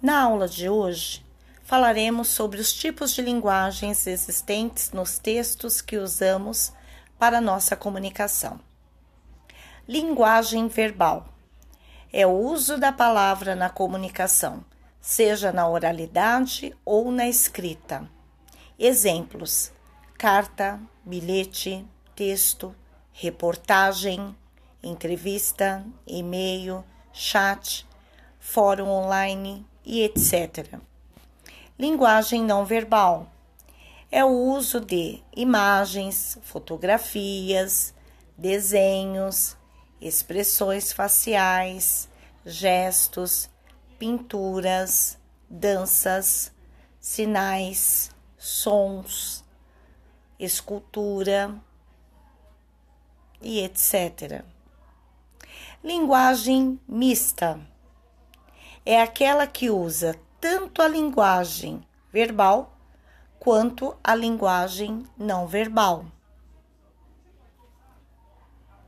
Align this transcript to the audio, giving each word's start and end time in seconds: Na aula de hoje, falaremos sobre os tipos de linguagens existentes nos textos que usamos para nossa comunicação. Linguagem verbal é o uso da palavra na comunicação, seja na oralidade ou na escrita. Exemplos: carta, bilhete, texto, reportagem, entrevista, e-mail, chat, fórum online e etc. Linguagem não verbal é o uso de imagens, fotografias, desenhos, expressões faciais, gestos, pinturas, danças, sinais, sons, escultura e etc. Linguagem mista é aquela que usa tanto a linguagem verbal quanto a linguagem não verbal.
Na 0.00 0.22
aula 0.22 0.46
de 0.46 0.68
hoje, 0.68 1.24
falaremos 1.64 2.28
sobre 2.28 2.60
os 2.60 2.72
tipos 2.72 3.12
de 3.12 3.22
linguagens 3.22 4.06
existentes 4.06 4.92
nos 4.92 5.18
textos 5.18 5.80
que 5.80 5.96
usamos 5.96 6.72
para 7.18 7.40
nossa 7.40 7.74
comunicação. 7.74 8.60
Linguagem 9.88 10.68
verbal 10.68 11.26
é 12.12 12.26
o 12.26 12.30
uso 12.30 12.76
da 12.76 12.92
palavra 12.92 13.56
na 13.56 13.70
comunicação, 13.70 14.62
seja 15.00 15.50
na 15.50 15.66
oralidade 15.66 16.76
ou 16.84 17.10
na 17.10 17.26
escrita. 17.26 18.06
Exemplos: 18.78 19.72
carta, 20.18 20.78
bilhete, 21.04 21.86
texto, 22.14 22.76
reportagem, 23.12 24.36
entrevista, 24.82 25.82
e-mail, 26.06 26.84
chat, 27.14 27.85
fórum 28.46 28.88
online 28.88 29.66
e 29.84 30.02
etc. 30.02 30.78
Linguagem 31.76 32.44
não 32.44 32.64
verbal 32.64 33.26
é 34.10 34.24
o 34.24 34.30
uso 34.30 34.80
de 34.80 35.20
imagens, 35.34 36.38
fotografias, 36.42 37.92
desenhos, 38.38 39.56
expressões 40.00 40.92
faciais, 40.92 42.08
gestos, 42.46 43.50
pinturas, 43.98 45.18
danças, 45.50 46.52
sinais, 47.00 48.12
sons, 48.38 49.44
escultura 50.38 51.52
e 53.42 53.58
etc. 53.58 54.44
Linguagem 55.82 56.80
mista 56.88 57.60
é 58.86 59.02
aquela 59.02 59.48
que 59.48 59.68
usa 59.68 60.14
tanto 60.40 60.80
a 60.80 60.86
linguagem 60.86 61.84
verbal 62.12 62.78
quanto 63.40 63.96
a 64.02 64.14
linguagem 64.14 65.04
não 65.18 65.48
verbal. 65.48 66.04